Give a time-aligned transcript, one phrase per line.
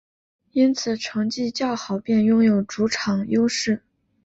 [0.53, 3.83] 因此成绩较好便拥有主场优势。